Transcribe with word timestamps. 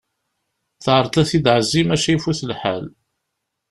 Teɛreḍ 0.83 1.13
ad 1.21 1.25
t-id-tɛezzi 1.29 1.81
maca 1.87 2.09
ifut 2.15 2.41
lḥal. 2.49 2.85